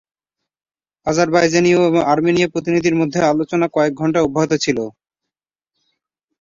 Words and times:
আজারবাইজানীয় 1.07 1.79
এবং 1.81 2.01
আর্মেনিয়ান 2.05 2.53
প্রতিনিধিদের 2.53 2.99
মধ্যে 3.01 3.19
আলোচনা 3.31 3.65
কয়েক 3.67 3.93
ঘণ্টা 3.95 4.19
অব্যাহত 4.21 4.51
ছিল। 4.63 4.77